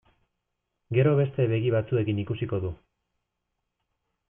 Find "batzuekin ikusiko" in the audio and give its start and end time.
1.77-2.61